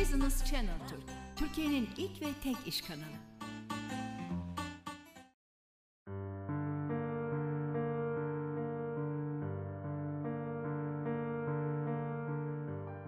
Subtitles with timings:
[0.00, 1.02] Business Channel Türk,
[1.36, 3.02] Türkiye'nin ilk ve tek iş kanalı.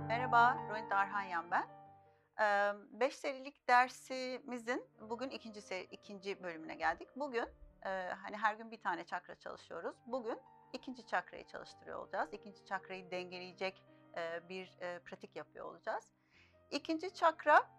[0.08, 1.66] Merhaba, Rohit Arhanyan ben.
[3.00, 7.08] 5 serilik dersimizin bugün ikinci seri, ikinci bölümüne geldik.
[7.16, 7.48] Bugün
[7.84, 7.88] e,
[8.22, 9.96] hani her gün bir tane çakra çalışıyoruz.
[10.06, 10.38] Bugün
[10.72, 12.32] ikinci çakrayı çalıştırıyor olacağız.
[12.32, 13.82] İkinci çakrayı dengeleyecek
[14.48, 16.19] bir pratik yapıyor olacağız.
[16.70, 17.70] İkinci çakra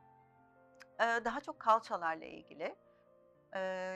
[1.00, 2.76] daha çok kalçalarla ilgili.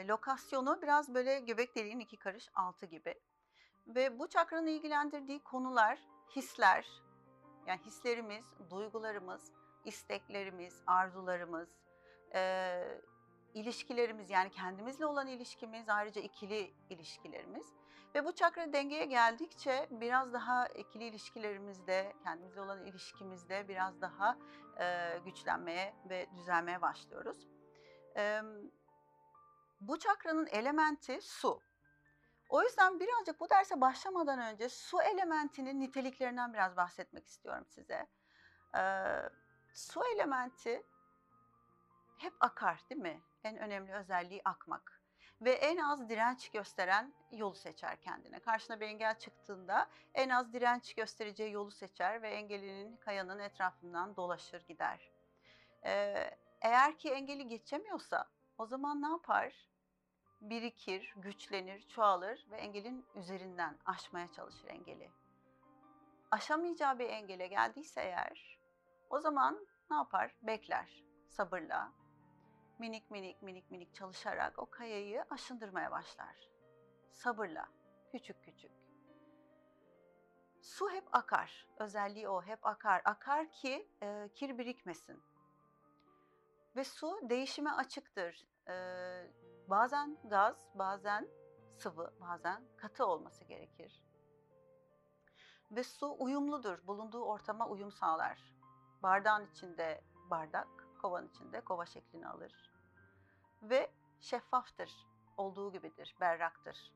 [0.07, 3.15] Lokasyonu biraz böyle göbek deliğinin iki karış altı gibi.
[3.87, 5.99] Ve bu çakranın ilgilendirdiği konular,
[6.35, 6.87] hisler,
[7.67, 9.51] yani hislerimiz, duygularımız,
[9.83, 11.69] isteklerimiz, arzularımız,
[13.55, 17.67] ilişkilerimiz yani kendimizle olan ilişkimiz, ayrıca ikili ilişkilerimiz.
[18.15, 24.37] Ve bu çakra dengeye geldikçe biraz daha ikili ilişkilerimizde, kendimizle olan ilişkimizde biraz daha
[24.79, 27.47] e, güçlenmeye ve düzelmeye başlıyoruz.
[28.17, 28.41] E,
[29.81, 31.61] bu çakranın elementi su.
[32.49, 38.07] O yüzden birazcık bu derse başlamadan önce su elementinin niteliklerinden biraz bahsetmek istiyorum size.
[38.77, 39.21] Ee,
[39.73, 40.83] su elementi
[42.17, 43.21] hep akar değil mi?
[43.45, 45.01] En önemli özelliği akmak.
[45.41, 48.39] Ve en az direnç gösteren yolu seçer kendine.
[48.39, 54.67] Karşına bir engel çıktığında en az direnç göstereceği yolu seçer ve engelinin kayanın etrafından dolaşır
[54.67, 55.11] gider.
[55.85, 59.53] Ee, eğer ki engeli geçemiyorsa o zaman ne yapar?
[60.41, 65.11] birikir, güçlenir, çoğalır ve engelin üzerinden aşmaya çalışır engeli.
[66.31, 68.59] Aşamayacağı bir engele geldiyse eğer
[69.09, 70.35] o zaman ne yapar?
[70.41, 71.91] Bekler sabırla,
[72.79, 76.49] minik minik minik minik çalışarak o kayayı aşındırmaya başlar.
[77.11, 77.65] Sabırla,
[78.11, 78.71] küçük küçük.
[80.61, 81.67] Su hep akar.
[81.79, 83.01] Özelliği o, hep akar.
[83.05, 85.23] Akar ki e, kir birikmesin.
[86.75, 88.47] Ve su değişime açıktır.
[88.67, 88.75] E,
[89.67, 91.27] bazen gaz, bazen
[91.77, 94.03] sıvı, bazen katı olması gerekir.
[95.71, 98.53] Ve su uyumludur, bulunduğu ortama uyum sağlar.
[99.03, 102.71] Bardağın içinde bardak, kovanın içinde kova şeklini alır.
[103.61, 104.91] Ve şeffaftır,
[105.37, 106.91] olduğu gibidir, berraktır.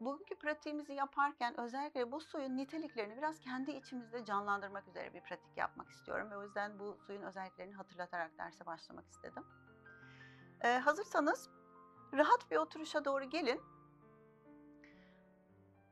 [0.00, 5.90] Bugünkü pratiğimizi yaparken özellikle bu suyun niteliklerini biraz kendi içimizde canlandırmak üzere bir pratik yapmak
[5.90, 6.30] istiyorum.
[6.30, 9.44] Ve o yüzden bu suyun özelliklerini hatırlatarak derse başlamak istedim.
[10.64, 11.50] Ee, hazırsanız
[12.14, 13.60] rahat bir oturuşa doğru gelin.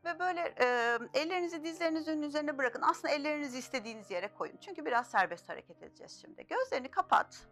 [0.06, 2.82] Ve böyle e, ellerinizi dizlerinizin üzerine bırakın.
[2.82, 4.56] Aslında ellerinizi istediğiniz yere koyun.
[4.56, 6.46] Çünkü biraz serbest hareket edeceğiz şimdi.
[6.46, 7.46] Gözlerini kapat.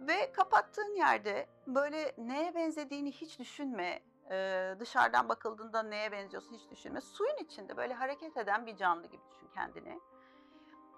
[0.00, 4.02] Ve kapattığın yerde böyle neye benzediğini hiç düşünme.
[4.30, 7.00] Ee, dışarıdan bakıldığında neye benziyorsun hiç düşünme.
[7.00, 10.00] Suyun içinde böyle hareket eden bir canlı gibi düşün kendini.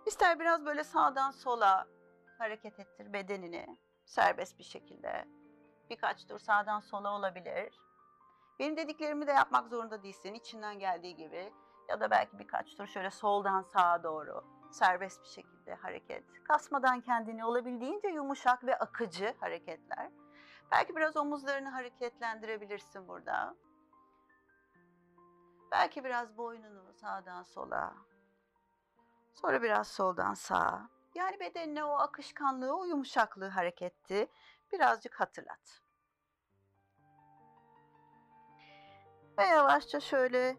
[0.06, 1.86] İster biraz böyle sağdan sola
[2.38, 5.24] hareket ettir bedenini serbest bir şekilde.
[5.90, 7.83] Birkaç tur sağdan sola olabilir.
[8.58, 10.34] Benim dediklerimi de yapmak zorunda değilsin.
[10.34, 11.52] içinden geldiği gibi.
[11.88, 16.24] Ya da belki birkaç tur şöyle soldan sağa doğru serbest bir şekilde hareket.
[16.44, 20.10] Kasmadan kendini olabildiğince yumuşak ve akıcı hareketler.
[20.72, 23.54] Belki biraz omuzlarını hareketlendirebilirsin burada.
[25.72, 27.94] Belki biraz boynunu sağdan sola.
[29.34, 30.88] Sonra biraz soldan sağa.
[31.14, 34.28] Yani bedenine o akışkanlığı, o yumuşaklığı hareketti
[34.72, 35.83] birazcık hatırlat.
[39.38, 40.56] Ve yavaşça şöyle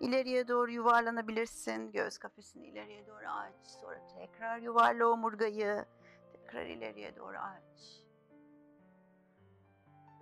[0.00, 1.92] ileriye doğru yuvarlanabilirsin.
[1.92, 3.66] Göğüs kafesini ileriye doğru aç.
[3.80, 5.84] Sonra tekrar yuvarla omurgayı.
[6.32, 8.04] Tekrar ileriye doğru aç.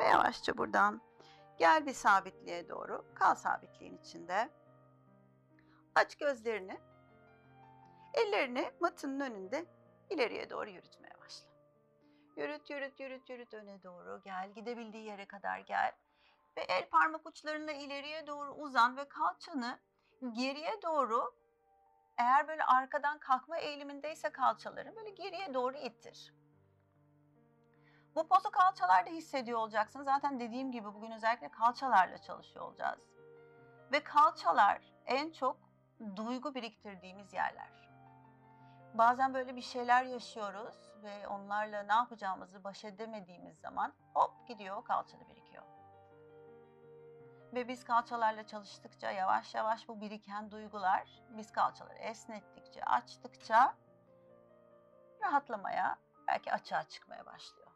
[0.01, 1.01] Ve yavaşça buradan
[1.59, 3.05] gel bir sabitliğe doğru.
[3.15, 4.49] Kal sabitliğin içinde.
[5.95, 6.81] Aç gözlerini.
[8.15, 9.67] Ellerini matının önünde
[10.11, 11.49] ileriye doğru yürütmeye başla.
[12.37, 14.53] Yürüt, yürüt, yürüt, yürüt öne doğru gel.
[14.55, 15.93] Gidebildiği yere kadar gel.
[16.57, 19.79] Ve el parmak uçlarına ileriye doğru uzan ve kalçanı
[20.33, 21.35] geriye doğru
[22.19, 26.35] eğer böyle arkadan kalkma eğilimindeyse kalçaları böyle geriye doğru ittir.
[28.15, 30.03] Bu pozu kalçalarda hissediyor olacaksın.
[30.03, 33.01] Zaten dediğim gibi bugün özellikle kalçalarla çalışıyor olacağız.
[33.93, 35.57] Ve kalçalar en çok
[36.17, 37.87] duygu biriktirdiğimiz yerler
[38.99, 45.21] bazen böyle bir şeyler yaşıyoruz ve onlarla ne yapacağımızı baş edemediğimiz zaman hop gidiyor kalçada
[45.21, 45.36] birikiyor.
[47.55, 53.75] Ve biz kalçalarla çalıştıkça yavaş yavaş bu biriken duygular biz kalçaları esnettikçe, açtıkça
[55.23, 55.99] rahatlamaya,
[56.29, 57.67] belki açığa çıkmaya başlıyor.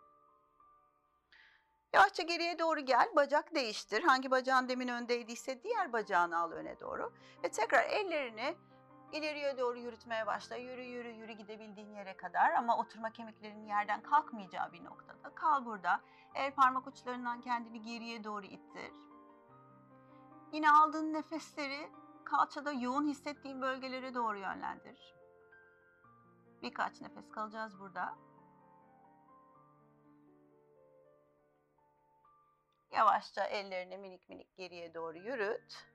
[1.92, 4.02] Yavaşça geriye doğru gel, bacak değiştir.
[4.02, 7.12] Hangi bacağın demin öndeydiyse diğer bacağını al öne doğru.
[7.44, 8.56] Ve tekrar ellerini
[9.12, 10.56] İleriye doğru yürütmeye başla.
[10.56, 15.34] Yürü yürü yürü gidebildiğin yere kadar ama oturma kemiklerinin yerden kalkmayacağı bir noktada.
[15.34, 16.00] Kal burada.
[16.34, 18.92] El parmak uçlarından kendini geriye doğru ittir.
[20.52, 21.90] Yine aldığın nefesleri
[22.24, 25.14] kalçada yoğun hissettiğin bölgelere doğru yönlendir.
[26.62, 28.14] Birkaç nefes kalacağız burada.
[32.90, 35.86] Yavaşça ellerini minik minik geriye doğru yürüt.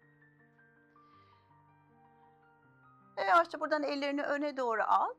[3.18, 5.10] Ve yavaşça buradan ellerini öne doğru al.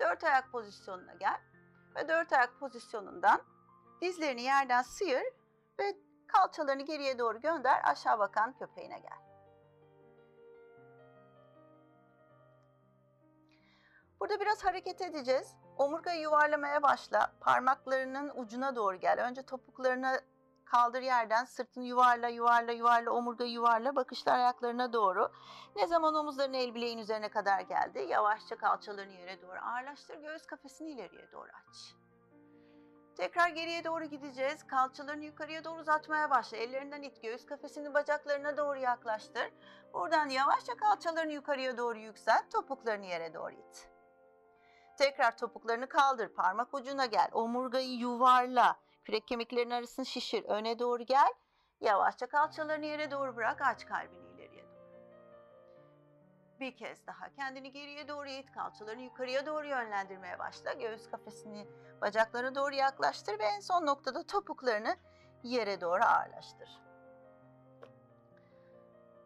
[0.00, 1.40] Dört ayak pozisyonuna gel.
[1.96, 3.42] Ve dört ayak pozisyonundan
[4.00, 5.24] dizlerini yerden sıyır
[5.78, 5.96] ve
[6.32, 7.80] kalçalarını geriye doğru gönder.
[7.84, 9.18] Aşağı bakan köpeğine gel.
[14.20, 15.56] Burada biraz hareket edeceğiz.
[15.78, 17.32] Omurgayı yuvarlamaya başla.
[17.40, 19.28] Parmaklarının ucuna doğru gel.
[19.28, 20.20] Önce topuklarını
[20.64, 21.44] kaldır yerden.
[21.44, 23.96] Sırtını yuvarla, yuvarla, yuvarla, omurgayı yuvarla.
[23.96, 25.32] Bakışlar ayaklarına doğru.
[25.76, 27.98] Ne zaman omuzların el bileğin üzerine kadar geldi.
[27.98, 30.16] Yavaşça kalçalarını yere doğru ağırlaştır.
[30.16, 32.01] Göğüs kafesini ileriye doğru aç.
[33.16, 34.66] Tekrar geriye doğru gideceğiz.
[34.66, 36.56] Kalçalarını yukarıya doğru uzatmaya başla.
[36.56, 37.22] Ellerinden it.
[37.22, 39.50] Göğüs kafesini bacaklarına doğru yaklaştır.
[39.94, 42.50] Buradan yavaşça kalçalarını yukarıya doğru yükselt.
[42.52, 43.88] Topuklarını yere doğru it.
[44.98, 46.28] Tekrar topuklarını kaldır.
[46.28, 47.28] Parmak ucuna gel.
[47.32, 48.76] Omurgayı yuvarla.
[49.04, 50.44] Kürek kemiklerinin arasını şişir.
[50.44, 51.32] Öne doğru gel.
[51.80, 53.60] Yavaşça kalçalarını yere doğru bırak.
[53.60, 54.21] Aç kalbini.
[56.62, 58.52] Bir kez daha kendini geriye doğru it.
[58.52, 60.72] Kalçalarını yukarıya doğru yönlendirmeye başla.
[60.72, 61.68] Göğüs kafesini
[62.00, 64.96] bacaklara doğru yaklaştır ve en son noktada topuklarını
[65.42, 66.68] yere doğru ağırlaştır.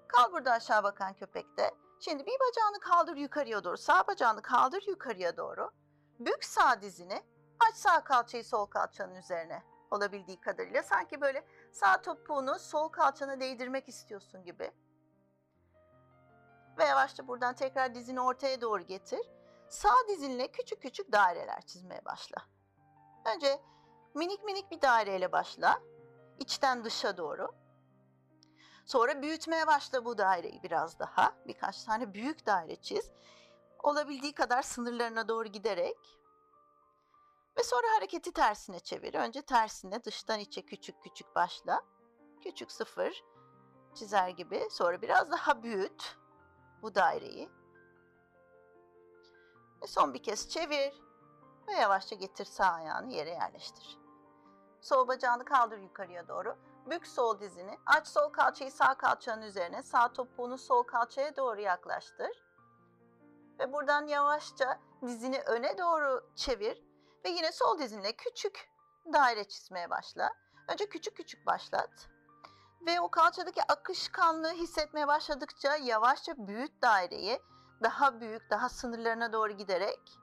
[0.08, 1.70] Kal burada aşağı bakan köpekte.
[2.00, 3.76] Şimdi bir bacağını kaldır yukarıya doğru.
[3.76, 5.70] Sağ bacağını kaldır yukarıya doğru.
[6.18, 7.22] Bük sağ dizini.
[7.68, 10.82] Aç sağ kalçayı sol kalçanın üzerine olabildiği kadarıyla.
[10.82, 14.72] Sanki böyle sağ topuğunu sol kalçana değdirmek istiyorsun gibi.
[16.78, 19.20] Ve yavaşça buradan tekrar dizini ortaya doğru getir.
[19.68, 22.36] Sağ dizinle küçük küçük daireler çizmeye başla.
[23.34, 23.60] Önce
[24.14, 25.80] minik minik bir daireyle başla.
[26.38, 27.48] İçten dışa doğru.
[28.86, 31.32] Sonra büyütmeye başla bu daireyi biraz daha.
[31.46, 33.10] Birkaç tane büyük daire çiz.
[33.82, 36.18] Olabildiği kadar sınırlarına doğru giderek.
[37.58, 39.14] Ve sonra hareketi tersine çevir.
[39.14, 41.82] Önce tersine dıştan içe küçük küçük başla.
[42.42, 43.24] Küçük sıfır
[43.94, 44.68] çizer gibi.
[44.70, 46.16] Sonra biraz daha büyüt
[46.82, 47.50] bu daireyi.
[49.82, 51.06] Ve son bir kez çevir.
[51.68, 53.98] Ve yavaşça getir sağ ayağını yere yerleştir.
[54.80, 56.56] Sol bacağını kaldır yukarıya doğru.
[56.90, 57.78] Bük sol dizini.
[57.86, 59.82] Aç sol kalçayı sağ kalçanın üzerine.
[59.82, 62.44] Sağ topuğunu sol kalçaya doğru yaklaştır.
[63.58, 66.82] Ve buradan yavaşça dizini öne doğru çevir.
[67.24, 68.70] Ve yine sol dizinle küçük
[69.12, 70.34] daire çizmeye başla.
[70.68, 72.08] Önce küçük küçük başlat.
[72.86, 77.42] Ve o kalçadaki akışkanlığı hissetmeye başladıkça yavaşça büyüt daireyi.
[77.82, 80.18] Daha büyük, daha sınırlarına doğru giderek.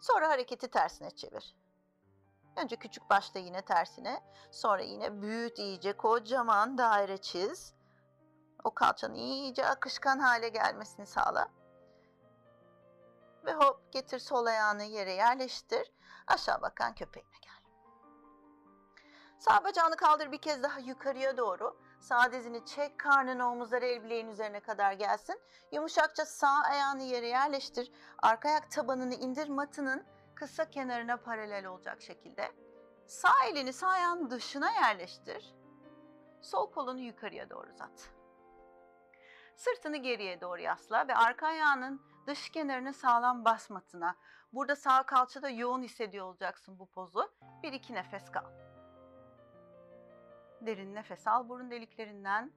[0.00, 1.56] Sonra hareketi tersine çevir.
[2.56, 4.22] Önce küçük başla yine tersine.
[4.50, 7.74] Sonra yine büyüt iyice kocaman daire çiz.
[8.64, 11.48] O kalçanın iyice akışkan hale gelmesini sağla.
[13.44, 15.92] Ve hop getir sol ayağını yere yerleştir.
[16.26, 17.47] Aşağı bakan köpeğine gel.
[19.38, 21.76] Sağ bacağını kaldır bir kez daha yukarıya doğru.
[22.00, 25.40] Sağ dizini çek, karnını omuzları el bileğin üzerine kadar gelsin.
[25.72, 27.92] Yumuşakça sağ ayağını yere yerleştir.
[28.18, 30.04] Arka ayak tabanını indir matının
[30.34, 32.52] kısa kenarına paralel olacak şekilde.
[33.06, 35.54] Sağ elini sağ ayağın dışına yerleştir.
[36.42, 38.10] Sol kolunu yukarıya doğru uzat.
[39.56, 44.16] Sırtını geriye doğru yasla ve arka ayağının dış kenarını sağlam bas matına.
[44.52, 47.32] Burada sağ kalçada yoğun hissediyor olacaksın bu pozu.
[47.62, 48.67] Bir iki nefes kal.
[50.60, 52.52] Derin nefes al burun deliklerinden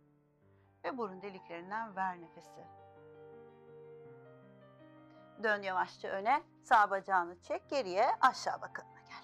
[0.84, 2.68] ve burun deliklerinden ver nefesi.
[5.44, 9.24] Dön yavaşça öne, sağ bacağını çek, geriye aşağı bakalına gel.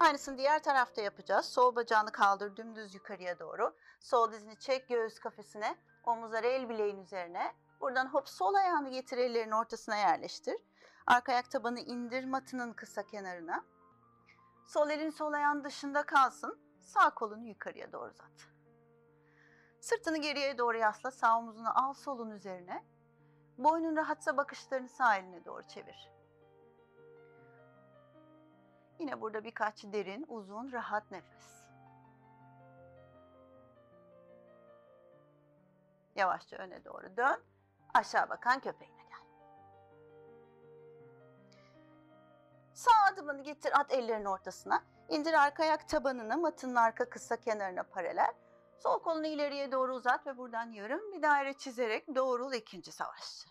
[0.00, 1.46] Aynısını diğer tarafta yapacağız.
[1.46, 3.76] Sol bacağını kaldır dümdüz yukarıya doğru.
[4.00, 7.54] Sol dizini çek göğüs kafesine, omuzları el bileğin üzerine.
[7.80, 10.56] Buradan hop sol ayağını getir ellerin ortasına yerleştir.
[11.06, 13.64] Arka ayak tabanı indir matının kısa kenarına.
[14.64, 16.71] Sol elin sol ayağın dışında kalsın.
[16.82, 18.48] Sağ kolunu yukarıya doğru uzat.
[19.80, 21.10] Sırtını geriye doğru yasla.
[21.10, 22.84] Sağ omuzunu al solun üzerine.
[23.58, 26.10] Boynun rahatsa bakışlarını sağ eline doğru çevir.
[28.98, 31.66] Yine burada birkaç derin, uzun, rahat nefes.
[36.16, 37.44] Yavaşça öne doğru dön.
[37.94, 39.20] Aşağı bakan köpeğine gel.
[42.74, 44.91] Sağ adımını getir, at ellerin ortasına.
[45.08, 48.32] İndir arka ayak tabanını matının arka kısa kenarına paralel.
[48.82, 53.48] Sol kolunu ileriye doğru uzat ve buradan yarım bir daire çizerek doğrul ikinci savaşçı.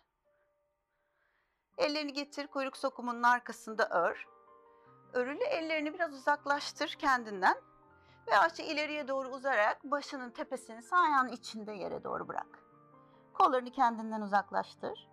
[1.77, 4.27] Ellerini getir kuyruk sokumunun arkasında ör.
[5.13, 7.55] Örülü ellerini biraz uzaklaştır kendinden
[8.27, 12.59] ve yavaşça ileriye doğru uzarak başının tepesini sağ ayağın içinde yere doğru bırak.
[13.33, 15.09] Kollarını kendinden uzaklaştır.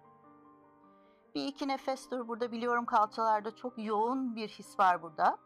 [1.35, 2.28] Bir iki nefes dur.
[2.28, 5.38] Burada biliyorum kalçalarda çok yoğun bir his var burada.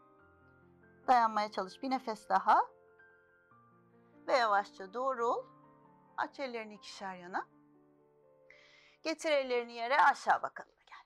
[1.07, 1.83] Dayanmaya çalış.
[1.83, 2.61] Bir nefes daha.
[4.27, 5.45] Ve yavaşça doğrul.
[6.17, 7.47] Aç ellerini ikişer yana.
[9.03, 10.73] Getir ellerini yere aşağı bakalım.
[10.85, 11.05] Gel.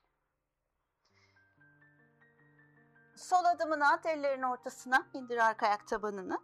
[3.16, 5.06] Sol adımını at ellerin ortasına.
[5.14, 6.40] indir arka ayak tabanını.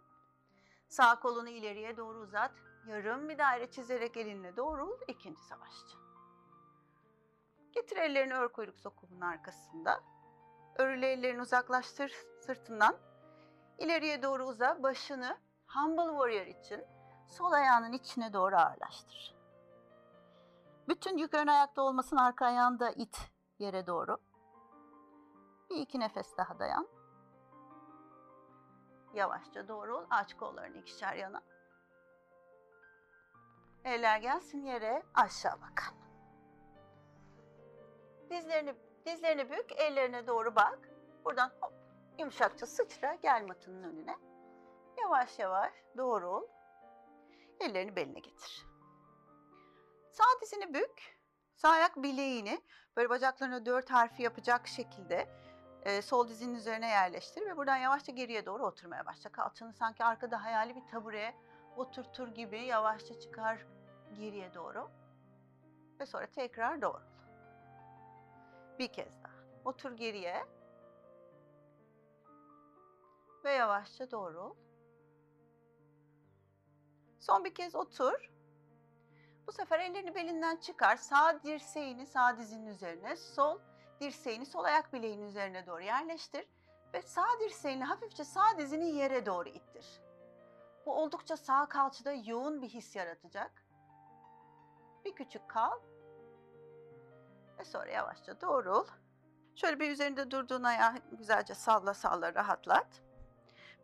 [0.89, 2.51] Sağ kolunu ileriye doğru uzat.
[2.87, 4.99] Yarım bir daire çizerek elinle doğrul.
[5.07, 5.97] ikinci savaşçı.
[7.71, 10.03] Getir ellerini ör kuyruk sokumunun arkasında.
[10.75, 12.11] Örülü ellerini uzaklaştır
[12.45, 12.97] sırtından.
[13.79, 14.83] İleriye doğru uza.
[14.83, 16.85] Başını Humble Warrior için
[17.27, 19.35] sol ayağının içine doğru ağırlaştır.
[20.87, 24.17] Bütün yük ön ayakta olmasın arka ayağında it yere doğru.
[25.69, 26.87] Bir iki nefes daha dayan.
[29.13, 30.05] Yavaşça doğrul.
[30.09, 31.41] Aç kollarını ikişer yana.
[33.83, 35.03] Eller gelsin yere.
[35.13, 35.97] Aşağı bakın.
[38.29, 40.79] Dizlerini dizlerini bük, ellerine doğru bak.
[41.25, 41.84] Buradan hop
[42.19, 44.15] yumuşakça sıçra gel matının önüne.
[45.01, 46.43] Yavaş yavaş doğrul.
[47.59, 48.67] Ellerini beline getir.
[50.11, 51.19] Sağ dizini bük.
[51.55, 52.61] Sağ ayak bileğini
[52.95, 55.27] böyle bacaklarına dört harfi yapacak şekilde
[55.85, 59.31] e, sol dizinin üzerine yerleştir ve buradan yavaşça geriye doğru oturmaya başla.
[59.31, 61.35] Kalçanı sanki arkada hayali bir tabureye
[61.75, 63.65] oturtur gibi yavaşça çıkar
[64.13, 64.91] geriye doğru.
[65.99, 67.05] Ve sonra tekrar doğrul.
[68.79, 69.33] Bir kez daha.
[69.65, 70.45] Otur geriye.
[73.45, 74.55] Ve yavaşça doğrul.
[77.19, 78.31] Son bir kez otur.
[79.47, 80.95] Bu sefer ellerini belinden çıkar.
[80.95, 83.59] Sağ dirseğini sağ dizinin üzerine, sol
[84.01, 86.47] dirseğini sol ayak bileğinin üzerine doğru yerleştir.
[86.93, 90.01] Ve sağ dirseğini hafifçe sağ dizini yere doğru ittir.
[90.85, 93.65] Bu oldukça sağ kalçada yoğun bir his yaratacak.
[95.05, 95.79] Bir küçük kal
[97.59, 98.87] ve sonra yavaşça doğrul.
[99.55, 103.04] Şöyle bir üzerinde durduğun ayağı güzelce salla salla rahatlat.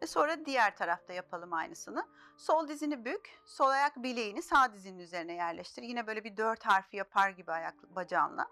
[0.01, 2.08] Ve sonra diğer tarafta yapalım aynısını.
[2.38, 5.84] Sol dizini bük, sol ayak bileğini sağ dizinin üzerine yerleştir.
[5.84, 8.48] Yine böyle bir dört harfi yapar gibi ayak bacağınla.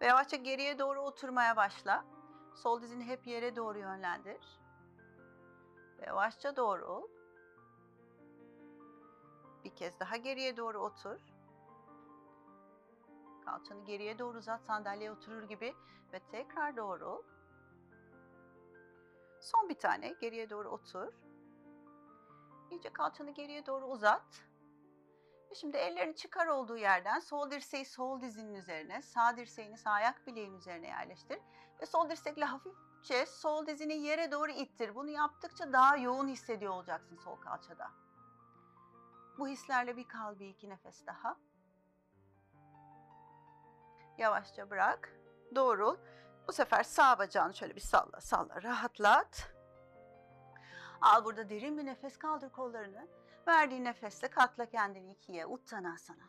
[0.00, 2.04] Ve yavaşça geriye doğru oturmaya başla.
[2.54, 4.60] Sol dizini hep yere doğru yönlendir.
[5.98, 7.08] Ve yavaşça doğrul.
[9.64, 11.20] Bir kez daha geriye doğru otur.
[13.44, 15.74] Kalçanı geriye doğru uzat sandalyeye oturur gibi
[16.12, 17.33] ve tekrar doğru.
[19.44, 21.12] Son bir tane geriye doğru otur.
[22.70, 24.44] İyice kalçanı geriye doğru uzat.
[25.50, 30.26] Ve şimdi ellerini çıkar olduğu yerden sol dirseği sol dizinin üzerine, sağ dirseğini sağ ayak
[30.26, 31.38] bileğin üzerine yerleştir.
[31.80, 34.94] Ve sol dirsekle hafifçe sol dizini yere doğru ittir.
[34.94, 37.90] Bunu yaptıkça daha yoğun hissediyor olacaksın sol kalçada.
[39.38, 41.36] Bu hislerle bir kal bir iki nefes daha.
[44.18, 45.12] Yavaşça bırak.
[45.54, 45.96] Doğrul.
[46.48, 49.52] Bu sefer sağ bacağını şöyle bir salla salla rahatlat.
[51.00, 53.08] Al burada derin bir nefes kaldır kollarını.
[53.48, 55.46] Verdiğin nefesle katla kendini ikiye.
[55.46, 56.24] Uttanasana.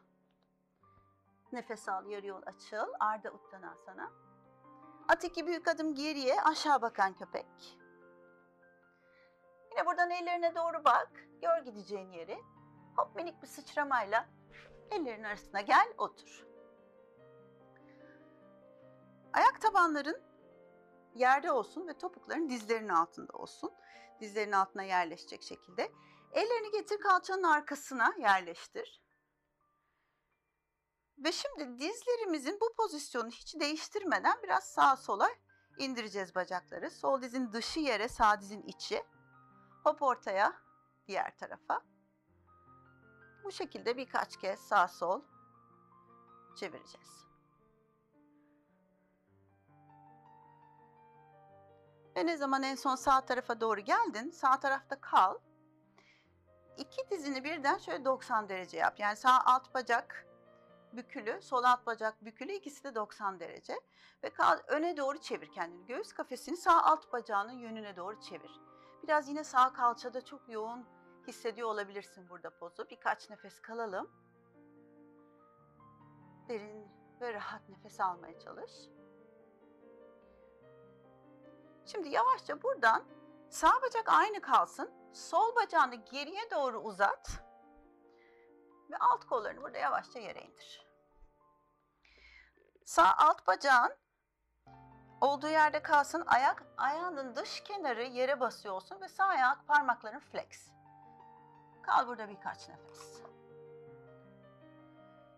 [1.51, 2.93] Nefes al yarı yol açıl.
[2.99, 4.11] Arda Uttanasana.
[5.07, 7.77] At iki büyük adım geriye aşağı bakan köpek.
[9.71, 11.11] Yine buradan ellerine doğru bak.
[11.41, 12.37] Gör gideceğin yeri.
[12.97, 14.25] Hop minik bir sıçramayla
[14.91, 16.45] ellerin arasına gel otur.
[19.35, 20.21] Ayak tabanların
[21.15, 23.73] yerde olsun ve topukların dizlerinin altında olsun.
[24.19, 25.91] Dizlerin altına yerleşecek şekilde.
[26.31, 29.01] Ellerini getir kalçanın arkasına yerleştir.
[31.17, 35.29] Ve şimdi dizlerimizin bu pozisyonu hiç değiştirmeden biraz sağa sola
[35.77, 36.91] indireceğiz bacakları.
[36.91, 39.03] Sol dizin dışı yere, sağ dizin içi.
[39.83, 40.53] Hop ortaya,
[41.07, 41.81] diğer tarafa.
[43.43, 45.21] Bu şekilde birkaç kez sağ sol
[46.59, 47.24] çevireceğiz.
[52.15, 55.35] Ve ne zaman en son sağ tarafa doğru geldin, sağ tarafta kal.
[56.77, 58.99] İki dizini birden şöyle 90 derece yap.
[58.99, 60.25] Yani sağ alt bacak
[60.93, 63.79] bükülü, sol alt bacak bükülü ikisi de 90 derece.
[64.23, 65.85] Ve kal, öne doğru çevir kendini.
[65.85, 68.61] Göğüs kafesini sağ alt bacağının yönüne doğru çevir.
[69.03, 70.85] Biraz yine sağ kalçada çok yoğun
[71.27, 72.89] hissediyor olabilirsin burada pozu.
[72.89, 74.09] Birkaç nefes kalalım.
[76.49, 76.87] Derin
[77.21, 78.71] ve rahat nefes almaya çalış.
[81.85, 83.03] Şimdi yavaşça buradan
[83.49, 84.91] sağ bacak aynı kalsın.
[85.13, 87.31] Sol bacağını geriye doğru uzat.
[88.91, 90.85] Ve alt kollarını burada yavaşça yere indir.
[92.85, 93.95] Sağ alt bacağın
[95.21, 96.23] olduğu yerde kalsın.
[96.27, 100.71] Ayak ayağının dış kenarı yere basıyor olsun ve sağ ayak parmakların flex.
[101.81, 103.21] Kal burada birkaç nefes.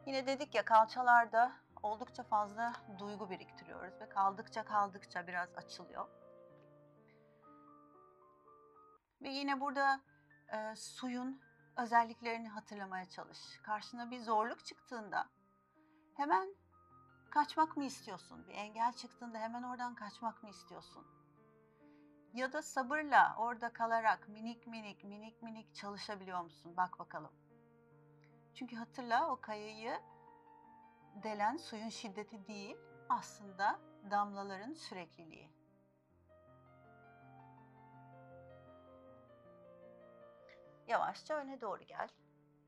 [0.06, 1.52] Yine dedik ya kalçalarda
[1.84, 6.08] oldukça fazla duygu biriktiriyoruz ve kaldıkça kaldıkça biraz açılıyor.
[9.22, 10.02] Ve yine burada
[10.54, 11.42] e, suyun
[11.78, 13.40] özelliklerini hatırlamaya çalış.
[13.64, 15.30] Karşına bir zorluk çıktığında
[16.14, 16.50] hemen
[17.30, 18.48] kaçmak mı istiyorsun?
[18.48, 21.06] Bir engel çıktığında hemen oradan kaçmak mı istiyorsun?
[22.34, 26.74] Ya da sabırla orada kalarak minik minik minik minik çalışabiliyor musun?
[26.78, 27.32] Bak bakalım.
[28.54, 30.00] Çünkü hatırla o kayayı
[31.24, 32.78] delen suyun şiddeti değil,
[33.10, 33.80] aslında
[34.12, 35.57] damlaların sürekliliği.
[40.88, 42.10] Yavaşça öne doğru gel.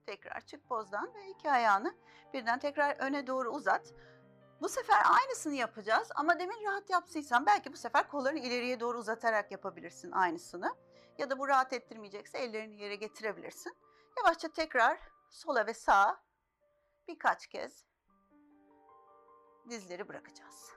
[0.05, 1.95] Tekrar çık pozdan ve iki ayağını
[2.33, 3.93] birden tekrar öne doğru uzat.
[4.61, 9.51] Bu sefer aynısını yapacağız ama demin rahat yaptıysan belki bu sefer kollarını ileriye doğru uzatarak
[9.51, 10.75] yapabilirsin aynısını.
[11.17, 13.77] Ya da bu rahat ettirmeyecekse ellerini yere getirebilirsin.
[14.17, 14.99] Yavaşça tekrar
[15.29, 16.21] sola ve sağa
[17.07, 17.85] birkaç kez
[19.69, 20.73] dizleri bırakacağız.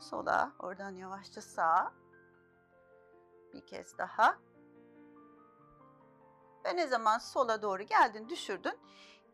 [0.00, 1.92] Sola, oradan yavaşça sağa.
[3.52, 4.38] Bir kez daha.
[6.70, 8.78] Ve ne zaman sola doğru geldin, düşürdün.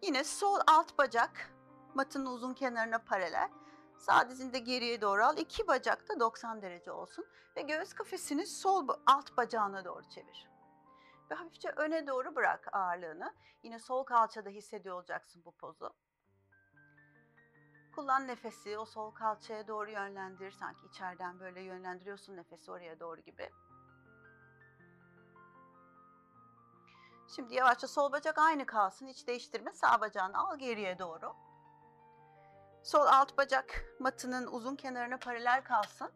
[0.02, 1.50] Yine sol alt bacak
[1.94, 3.50] matının uzun kenarına paralel.
[3.98, 5.38] Sağ dizini geriye doğru al.
[5.38, 7.26] İki bacak da 90 derece olsun.
[7.56, 10.48] Ve göğüs kafesini sol alt bacağına doğru çevir.
[11.30, 13.34] Ve hafifçe öne doğru bırak ağırlığını.
[13.62, 15.90] Yine sol kalçada hissediyor olacaksın bu pozu.
[17.94, 20.50] Kullan nefesi, o sol kalçaya doğru yönlendir.
[20.50, 23.50] Sanki içeriden böyle yönlendiriyorsun nefesi oraya doğru gibi.
[27.28, 29.72] Şimdi yavaşça sol bacak aynı kalsın, hiç değiştirme.
[29.72, 31.34] Sağ bacağını al geriye doğru.
[32.82, 36.10] Sol alt bacak matının uzun kenarına paralel kalsın.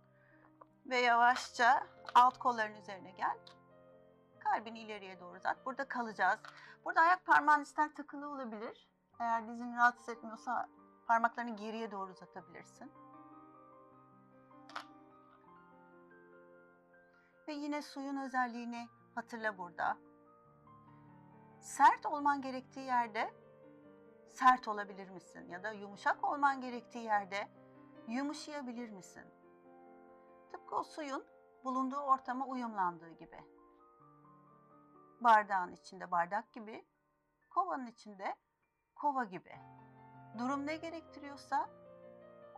[0.86, 3.38] Ve yavaşça alt kolların üzerine gel.
[4.38, 5.66] Kalbini ileriye doğru uzat.
[5.66, 6.40] Burada kalacağız.
[6.84, 8.88] Burada ayak parmağın ister takılı olabilir.
[9.20, 10.68] Eğer dizini rahatsız etmiyorsa
[11.06, 12.92] parmaklarını geriye doğru uzatabilirsin.
[17.48, 19.96] Ve yine suyun özelliğini hatırla burada.
[21.60, 23.34] Sert olman gerektiği yerde
[24.28, 25.48] sert olabilir misin?
[25.48, 27.48] Ya da yumuşak olman gerektiği yerde
[28.08, 29.24] yumuşayabilir misin?
[30.52, 31.24] Tıpkı o suyun
[31.64, 33.44] bulunduğu ortama uyumlandığı gibi.
[35.20, 36.86] Bardağın içinde bardak gibi,
[37.50, 38.36] kovanın içinde
[38.94, 39.58] kova gibi.
[40.38, 41.70] Durum ne gerektiriyorsa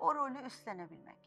[0.01, 1.19] o rolü üstlenebilmek.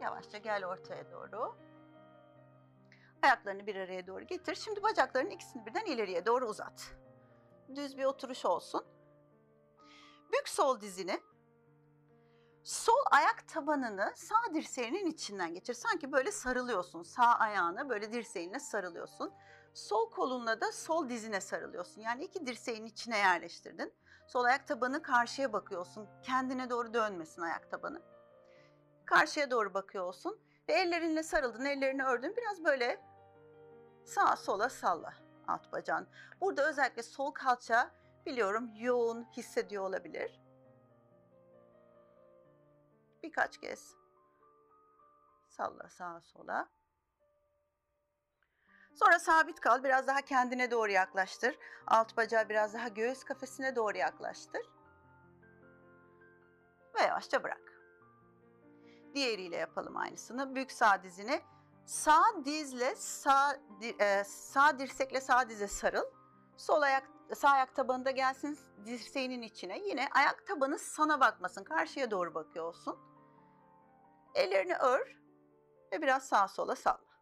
[0.00, 1.69] Yavaşça gel ortaya doğru.
[3.22, 4.54] Ayaklarını bir araya doğru getir.
[4.54, 6.92] Şimdi bacaklarının ikisini birden ileriye doğru uzat.
[7.74, 8.84] Düz bir oturuş olsun.
[10.32, 11.20] Bük sol dizini.
[12.64, 15.74] Sol ayak tabanını sağ dirseğinin içinden geçir.
[15.74, 17.02] Sanki böyle sarılıyorsun.
[17.02, 19.32] Sağ ayağına böyle dirseğine sarılıyorsun.
[19.74, 22.00] Sol kolunla da sol dizine sarılıyorsun.
[22.00, 23.94] Yani iki dirseğin içine yerleştirdin.
[24.26, 26.08] Sol ayak tabanı karşıya bakıyorsun.
[26.22, 28.02] Kendine doğru dönmesin ayak tabanı.
[29.04, 30.40] Karşıya doğru bakıyorsun.
[30.68, 32.36] Ve ellerinle sarıldın, ellerini ördün.
[32.36, 33.09] Biraz böyle
[34.10, 35.14] sağa sola salla
[35.48, 36.08] alt bacağın.
[36.40, 37.90] Burada özellikle sol kalça
[38.26, 40.40] biliyorum yoğun hissediyor olabilir.
[43.22, 43.94] Birkaç kez
[45.48, 46.68] salla sağa sola.
[48.94, 49.84] Sonra sabit kal.
[49.84, 51.58] Biraz daha kendine doğru yaklaştır.
[51.86, 54.62] Alt bacağı biraz daha göğüs kafesine doğru yaklaştır.
[56.94, 57.72] Ve yavaşça bırak.
[59.14, 60.54] Diğeriyle yapalım aynısını.
[60.54, 61.42] Bük sağ dizini.
[61.90, 63.56] Sağ dizle sağ
[64.00, 66.04] e, sağ dirsekle sağ dize sarıl.
[66.56, 69.78] Sol ayak sağ ayak tabanında gelsin dirseğinin içine.
[69.78, 71.64] Yine ayak tabanı sana bakmasın.
[71.64, 72.98] Karşıya doğru bakıyor olsun.
[74.34, 75.16] Ellerini ör
[75.92, 77.20] ve biraz sağa sola salla.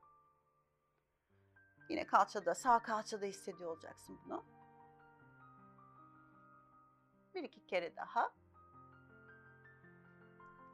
[1.88, 4.44] Yine kalçada, sağ kalçada hissediyor olacaksın bunu.
[7.34, 8.32] Bir iki kere daha.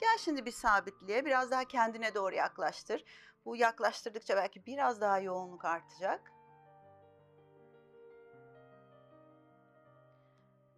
[0.00, 3.04] Gel şimdi bir sabitliğe, biraz daha kendine doğru yaklaştır.
[3.44, 6.32] Bu yaklaştırdıkça belki biraz daha yoğunluk artacak.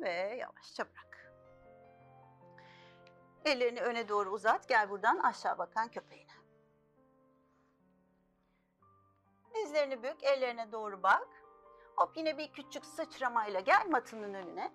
[0.01, 1.33] Ve yavaşça bırak.
[3.45, 4.69] Ellerini öne doğru uzat.
[4.69, 6.33] Gel buradan aşağı bakan köpeğine.
[9.55, 11.29] Dizlerini bük, ellerine doğru bak.
[11.97, 14.73] Hop yine bir küçük sıçramayla gel matının önüne.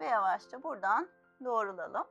[0.00, 1.08] Ve yavaşça buradan
[1.44, 2.06] doğrulalım.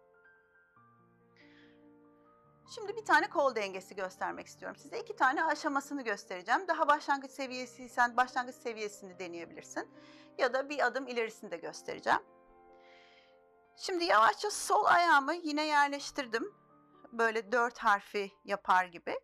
[2.69, 4.99] Şimdi bir tane kol dengesi göstermek istiyorum size.
[4.99, 6.67] İki tane aşamasını göstereceğim.
[6.67, 9.89] Daha başlangıç seviyesiysen başlangıç seviyesini deneyebilirsin.
[10.38, 12.19] Ya da bir adım ilerisini de göstereceğim.
[13.77, 16.53] Şimdi yavaşça sol ayağımı yine yerleştirdim.
[17.12, 19.19] Böyle dört harfi yapar gibi.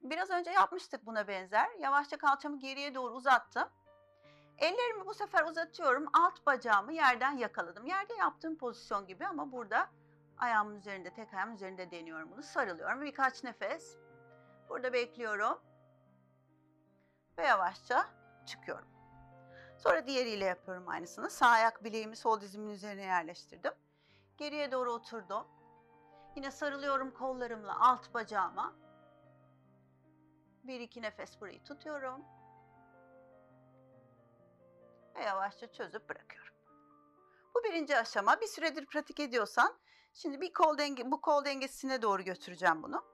[0.00, 1.70] Biraz önce yapmıştık buna benzer.
[1.78, 3.68] Yavaşça kalçamı geriye doğru uzattım.
[4.58, 6.06] Ellerimi bu sefer uzatıyorum.
[6.12, 7.86] Alt bacağımı yerden yakaladım.
[7.86, 9.90] Yerde yaptığım pozisyon gibi ama burada
[10.38, 12.42] ayağımın üzerinde, tek ayağımın üzerinde deniyorum bunu.
[12.42, 13.02] Sarılıyorum.
[13.02, 13.96] Birkaç nefes.
[14.68, 15.58] Burada bekliyorum.
[17.38, 18.06] Ve yavaşça
[18.46, 18.88] çıkıyorum.
[19.78, 21.30] Sonra diğeriyle yapıyorum aynısını.
[21.30, 23.72] Sağ ayak bileğimi sol dizimin üzerine yerleştirdim.
[24.36, 25.46] Geriye doğru oturdum.
[26.36, 28.74] Yine sarılıyorum kollarımla alt bacağıma.
[30.64, 32.24] Bir iki nefes burayı tutuyorum.
[35.14, 36.45] Ve yavaşça çözüp bırakıyorum.
[37.56, 38.40] Bu birinci aşama.
[38.40, 39.74] Bir süredir pratik ediyorsan
[40.14, 43.04] şimdi bir kol denge, bu kol dengesine doğru götüreceğim bunu.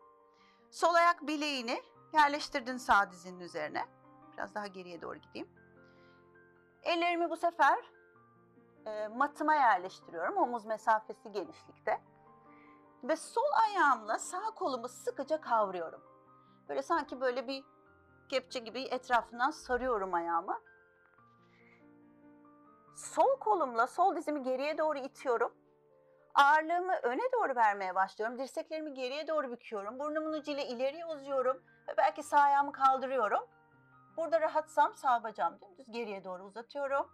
[0.70, 1.82] Sol ayak bileğini
[2.14, 3.84] yerleştirdin sağ dizinin üzerine.
[4.32, 5.48] Biraz daha geriye doğru gideyim.
[6.82, 7.78] Ellerimi bu sefer
[8.86, 10.36] e, matıma yerleştiriyorum.
[10.36, 12.00] Omuz mesafesi genişlikte.
[13.04, 16.02] Ve sol ayağımla sağ kolumu sıkıca kavruyorum.
[16.68, 17.64] Böyle sanki böyle bir
[18.28, 20.60] kepçe gibi etrafından sarıyorum ayağımı.
[22.96, 25.54] Sol kolumla sol dizimi geriye doğru itiyorum.
[26.34, 28.38] Ağırlığımı öne doğru vermeye başlıyorum.
[28.38, 29.98] Dirseklerimi geriye doğru büküyorum.
[29.98, 31.62] Burnumun ucuyla ileriye uzuyorum.
[31.88, 33.46] Ve belki sağ ayağımı kaldırıyorum.
[34.16, 37.10] Burada rahatsam sağ bacağımı dümdüz geriye doğru uzatıyorum.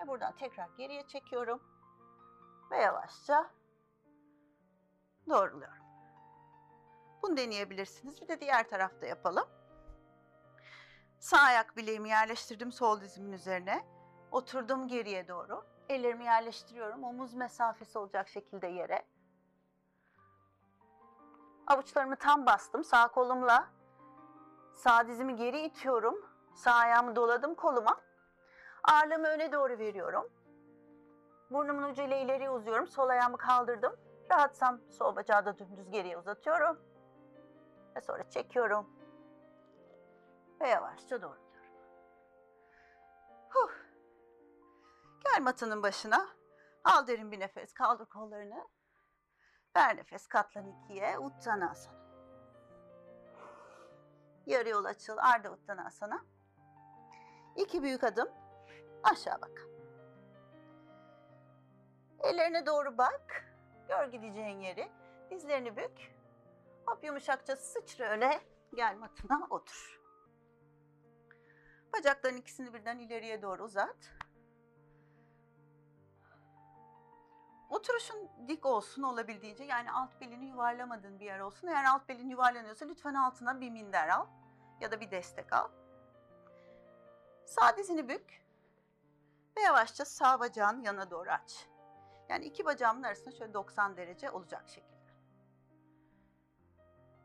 [0.00, 1.62] Ve buradan tekrar geriye çekiyorum.
[2.70, 3.50] Ve yavaşça
[5.28, 5.84] doğruluyorum.
[7.22, 8.22] Bunu deneyebilirsiniz.
[8.22, 9.48] Bir de diğer tarafta yapalım.
[11.18, 13.84] Sağ ayak bileğimi yerleştirdim sol dizimin üzerine.
[14.34, 15.64] Oturdum geriye doğru.
[15.88, 17.04] Ellerimi yerleştiriyorum.
[17.04, 19.02] Omuz mesafesi olacak şekilde yere.
[21.66, 22.84] Avuçlarımı tam bastım.
[22.84, 23.68] Sağ kolumla
[24.72, 26.26] sağ dizimi geri itiyorum.
[26.54, 28.00] Sağ ayağımı doladım koluma.
[28.84, 30.28] Ağırlığımı öne doğru veriyorum.
[31.50, 32.86] Burnumun ucuyla ileriye uzuyorum.
[32.86, 33.96] Sol ayağımı kaldırdım.
[34.30, 36.78] Rahatsam sol bacağı da dümdüz geriye uzatıyorum.
[37.96, 38.90] Ve sonra çekiyorum.
[40.60, 41.44] Ve yavaşça doğruluyorum.
[43.50, 43.83] Huh.
[45.24, 46.28] Gel matının başına.
[46.84, 47.72] Al derin bir nefes.
[47.72, 48.68] Kaldır kollarını.
[49.76, 50.26] Ver nefes.
[50.26, 51.18] Katlan ikiye.
[51.18, 52.04] Uttanasana.
[54.46, 55.16] Yarı yol açıl.
[55.18, 56.24] Arda Uttanasana.
[57.56, 58.28] İki büyük adım.
[59.02, 59.66] Aşağı bak.
[62.20, 63.44] Ellerine doğru bak.
[63.88, 64.92] Gör gideceğin yeri.
[65.30, 66.14] Dizlerini bük.
[66.86, 68.40] Hop yumuşakça sıçra öyle.
[68.74, 70.00] Gel matına otur.
[71.92, 74.14] Bacakların ikisini birden ileriye doğru uzat.
[77.74, 81.68] Oturuşun dik olsun olabildiğince yani alt belini yuvarlamadığın bir yer olsun.
[81.68, 84.26] Eğer alt belin yuvarlanıyorsa lütfen altına bir minder al
[84.80, 85.68] ya da bir destek al.
[87.46, 88.46] Sağ dizini bük
[89.56, 91.68] ve yavaşça sağ bacağın yana doğru aç.
[92.28, 95.12] Yani iki bacağımın arasında şöyle 90 derece olacak şekilde.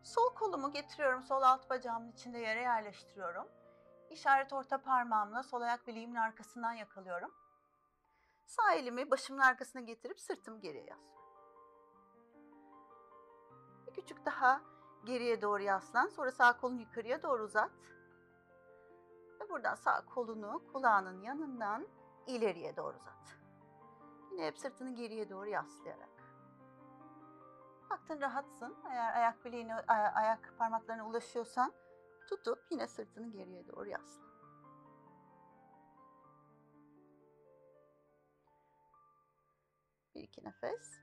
[0.03, 3.47] Sol kolumu getiriyorum, sol alt bacağımın içinde yere yerleştiriyorum.
[4.09, 7.31] İşaret orta parmağımla sol ayak bileğimin arkasından yakalıyorum.
[8.49, 11.19] Sağ elimi başımın arkasına getirip sırtımı geriye yaslıyorum.
[13.87, 14.61] Bir küçük daha
[15.05, 16.07] geriye doğru yaslan.
[16.07, 17.71] Sonra sağ kolunu yukarıya doğru uzat.
[19.39, 21.87] Ve buradan sağ kolunu kulağının yanından
[22.27, 23.37] ileriye doğru uzat.
[24.31, 26.09] Yine hep sırtını geriye doğru yaslayarak.
[27.89, 28.75] Baktın rahatsın.
[28.91, 31.73] Eğer ayak bileğine, ay- ayak parmaklarına ulaşıyorsan
[32.29, 34.28] tutup yine sırtını geriye doğru yasla.
[40.29, 40.99] İki nefes.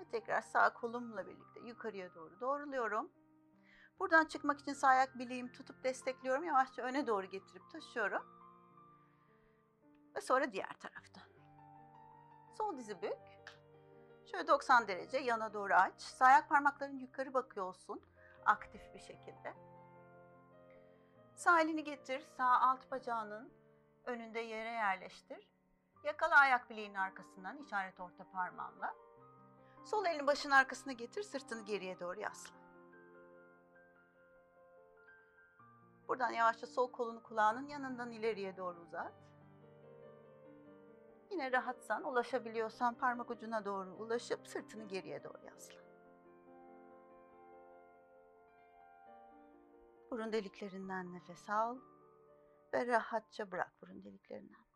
[0.00, 3.10] Ve tekrar sağ kolumla birlikte yukarıya doğru doğruluyorum.
[3.98, 6.44] Buradan çıkmak için sağ ayak bileğimi tutup destekliyorum.
[6.44, 8.22] Yavaşça öne doğru getirip taşıyorum.
[10.16, 11.22] Ve sonra diğer taraftan.
[12.58, 13.18] Sol dizi bük.
[14.30, 16.02] Şöyle 90 derece yana doğru aç.
[16.02, 18.00] Sağ ayak parmakların yukarı bakıyor olsun.
[18.46, 19.54] Aktif bir şekilde.
[21.34, 22.26] Sağ elini getir.
[22.36, 23.52] Sağ alt bacağının
[24.04, 25.59] önünde yere yerleştir.
[26.04, 28.94] Yakala ayak bileğinin arkasından işaret orta parmağınla.
[29.84, 31.22] Sol elini başın arkasına getir.
[31.22, 32.60] Sırtını geriye doğru yasla.
[36.08, 39.12] Buradan yavaşça sol kolunu kulağının yanından ileriye doğru uzat.
[41.30, 45.80] Yine rahatsan, ulaşabiliyorsan parmak ucuna doğru ulaşıp sırtını geriye doğru yasla.
[50.10, 51.78] Burun deliklerinden nefes al
[52.74, 54.69] ve rahatça bırak burun deliklerinden.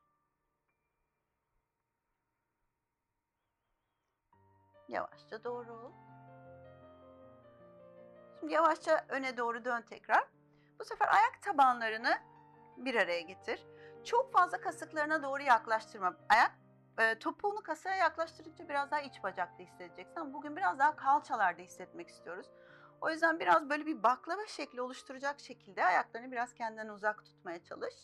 [4.89, 5.93] Yavaşça doğru.
[8.41, 10.29] Şimdi yavaşça öne doğru dön tekrar.
[10.79, 12.19] Bu sefer ayak tabanlarını
[12.77, 13.67] bir araya getir.
[14.05, 16.17] Çok fazla kasıklarına doğru yaklaştırma.
[16.29, 16.53] Ayak
[16.99, 20.21] e, topuğunu kasaya yaklaştırınca biraz daha iç bacakta hissedeceksin.
[20.21, 22.47] Ama bugün biraz daha kalçalarda hissetmek istiyoruz.
[23.01, 27.95] O yüzden biraz böyle bir baklava şekli oluşturacak şekilde ayaklarını biraz kendinden uzak tutmaya çalış.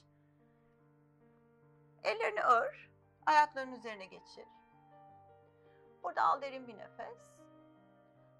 [2.03, 2.91] Ellerini ör,
[3.27, 4.45] ayakların üzerine geçir.
[6.11, 7.19] Burada al derin bir nefes.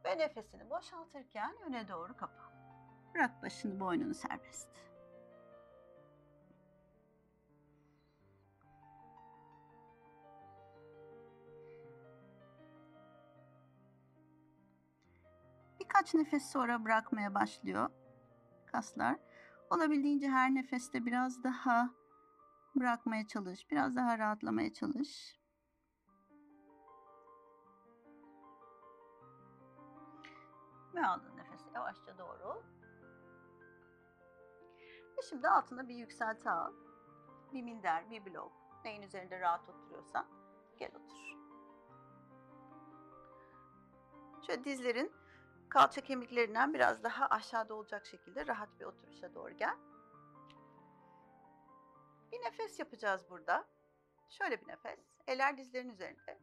[0.05, 2.53] Ve nefesini boşaltırken öne doğru kapan.
[3.15, 4.69] Bırak başını, boynunu serbest.
[15.81, 17.91] Birkaç nefes sonra bırakmaya başlıyor
[18.67, 19.17] kaslar.
[19.71, 21.91] Olabildiğince her nefeste biraz daha
[22.77, 25.40] bırakmaya çalış, biraz daha rahatlamaya çalış.
[30.95, 32.63] Ve aldığın nefesi yavaşça doğru.
[35.19, 36.73] Ve şimdi altına bir yükselti al.
[37.53, 38.53] Bir minder, bir blok.
[38.85, 40.27] Neyin üzerinde rahat oturuyorsan
[40.79, 41.31] gel otur.
[44.47, 45.13] Şöyle dizlerin
[45.69, 49.77] kalça kemiklerinden biraz daha aşağıda olacak şekilde rahat bir oturuşa doğru gel.
[52.33, 53.65] Bir nefes yapacağız burada.
[54.29, 54.99] Şöyle bir nefes.
[55.27, 56.39] Eller dizlerin üzerinde.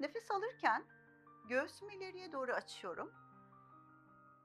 [0.00, 0.84] Nefes alırken
[1.48, 3.12] göğsümü ileriye doğru açıyorum.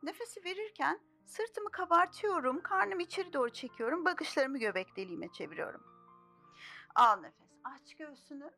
[0.03, 5.83] Nefesi verirken sırtımı kabartıyorum, karnımı içeri doğru çekiyorum, bakışlarımı göbek deliğime çeviriyorum.
[6.95, 8.51] Al nefes, aç göğsünü.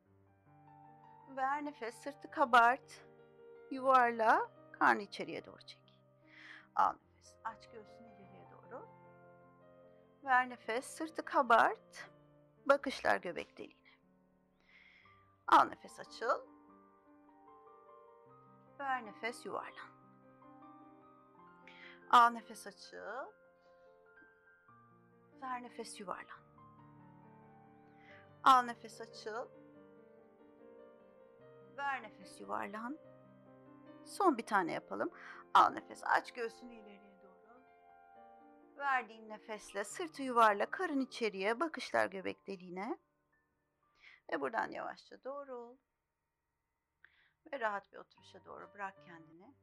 [1.36, 3.06] Ver nefes, sırtı kabart,
[3.72, 5.96] yuvarla, karnı içeriye doğru çek.
[6.76, 8.88] Al nefes, aç göğsünü ileriye doğru.
[10.24, 12.10] Ver nefes, sırtı kabart,
[12.66, 13.90] bakışlar göbek deliğine.
[15.48, 16.42] Al nefes, açıl.
[18.80, 19.99] Ver nefes, yuvarlan.
[22.10, 23.32] Al nefes açıl.
[25.42, 26.40] Ver nefes yuvarlan.
[28.44, 29.50] Al nefes açıl.
[31.78, 32.98] Ver nefes yuvarlan.
[34.06, 35.12] Son bir tane yapalım.
[35.54, 37.62] Al nefes aç göğsünü ileriye doğru.
[38.78, 42.98] Verdiğin nefesle sırtı yuvarla karın içeriye bakışlar göbek deliğine.
[44.32, 45.78] Ve buradan yavaşça doğru.
[47.54, 49.54] Ve rahat bir oturuşa doğru bırak kendini.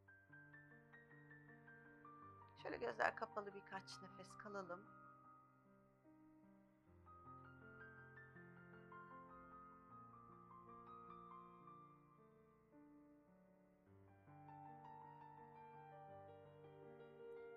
[2.66, 4.81] Şöyle gözler kapalı birkaç nefes kalalım.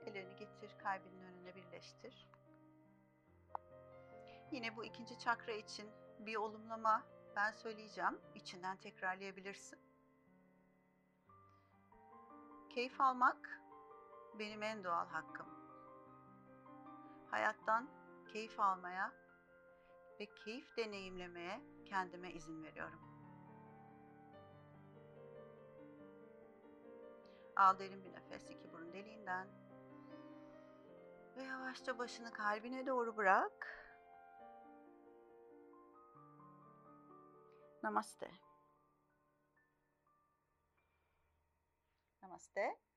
[0.05, 2.27] Ellerini getir, kalbinin önüne birleştir.
[4.51, 7.03] Yine bu ikinci çakra için bir olumlama
[7.35, 8.19] ben söyleyeceğim.
[8.35, 9.79] İçinden tekrarlayabilirsin.
[12.69, 13.58] Keyif almak
[14.39, 15.47] benim en doğal hakkım.
[17.31, 17.89] Hayattan
[18.27, 19.13] keyif almaya
[20.19, 22.99] ve keyif deneyimlemeye kendime izin veriyorum.
[27.55, 29.47] Al derin bir nefes iki burun deliğinden.
[31.35, 33.67] Ve yavaşça başını kalbine doğru bırak.
[37.83, 38.31] Namaste.
[42.21, 42.88] Namaste.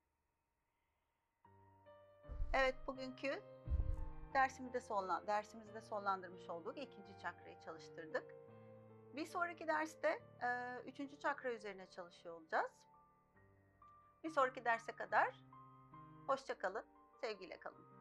[2.53, 3.43] Evet bugünkü
[4.35, 6.79] dersimi de sonlan dersimizi de sonlandırmış olduk.
[6.79, 8.25] İkinci çakrayı çalıştırdık.
[9.17, 10.09] Bir sonraki derste
[10.43, 12.73] e, üçüncü çakra üzerine çalışıyor olacağız.
[14.25, 15.35] Bir sonraki derse kadar
[16.27, 16.85] hoşça kalın,
[17.21, 17.93] sevgiyle kalın.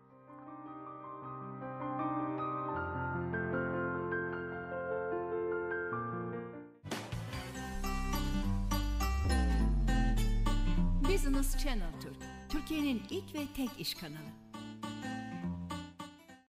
[11.04, 12.18] Business Channel Türk,
[12.50, 14.41] Türkiye'nin ilk ve tek iş kanalı.